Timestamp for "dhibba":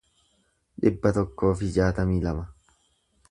0.85-1.11